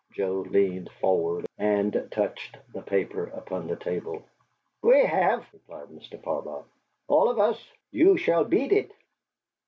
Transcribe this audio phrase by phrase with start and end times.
[0.13, 4.23] Joe leaned forward and touched the paper upon the table.
[4.81, 6.19] "We hef," replied Mr.
[6.23, 6.65] Farbach.
[7.07, 7.63] "All of us.
[7.91, 8.91] You shall beat it."